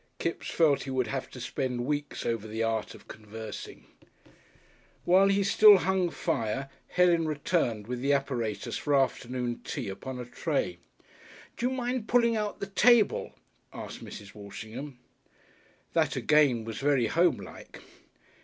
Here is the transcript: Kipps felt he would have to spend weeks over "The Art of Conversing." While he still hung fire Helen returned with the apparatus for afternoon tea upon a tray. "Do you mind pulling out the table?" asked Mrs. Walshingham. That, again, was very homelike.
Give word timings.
Kipps 0.17 0.49
felt 0.49 0.81
he 0.85 0.89
would 0.89 1.05
have 1.05 1.29
to 1.29 1.39
spend 1.39 1.85
weeks 1.85 2.25
over 2.25 2.47
"The 2.47 2.63
Art 2.63 2.95
of 2.95 3.07
Conversing." 3.07 3.85
While 5.05 5.27
he 5.27 5.43
still 5.43 5.77
hung 5.77 6.09
fire 6.09 6.71
Helen 6.87 7.27
returned 7.27 7.85
with 7.85 8.01
the 8.01 8.11
apparatus 8.11 8.77
for 8.77 8.95
afternoon 8.95 9.59
tea 9.63 9.89
upon 9.89 10.17
a 10.17 10.25
tray. 10.25 10.79
"Do 11.55 11.67
you 11.69 11.71
mind 11.71 12.07
pulling 12.07 12.35
out 12.35 12.59
the 12.59 12.65
table?" 12.65 13.33
asked 13.71 14.03
Mrs. 14.03 14.33
Walshingham. 14.33 14.97
That, 15.93 16.15
again, 16.15 16.63
was 16.63 16.79
very 16.79 17.05
homelike. 17.05 17.79